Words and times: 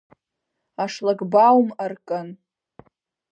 Ашлагбаум 0.83 1.67
аркын. 1.83 2.27